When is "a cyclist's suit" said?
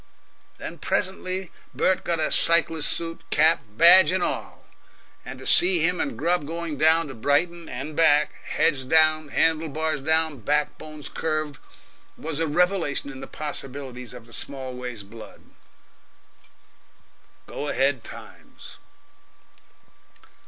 2.19-3.21